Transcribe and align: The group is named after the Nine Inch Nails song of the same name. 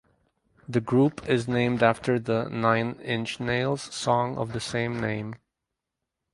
The 0.67 0.81
group 0.81 1.23
is 1.29 1.47
named 1.47 1.83
after 1.83 2.17
the 2.17 2.49
Nine 2.49 2.93
Inch 3.03 3.39
Nails 3.39 3.83
song 3.93 4.35
of 4.35 4.51
the 4.51 4.59
same 4.59 4.99
name. 4.99 5.35